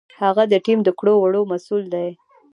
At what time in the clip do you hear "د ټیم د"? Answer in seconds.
0.51-0.89